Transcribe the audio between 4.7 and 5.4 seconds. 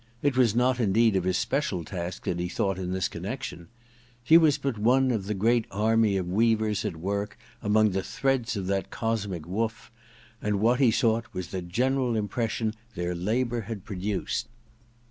one of the